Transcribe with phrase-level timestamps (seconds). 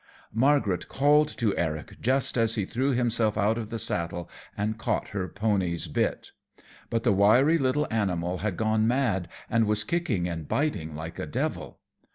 [0.33, 5.09] Margaret called to Eric just as he threw himself out of the saddle and caught
[5.09, 6.31] her pony's bit.
[6.89, 11.27] But the wiry little animal had gone mad and was kicking and biting like a
[11.27, 11.81] devil.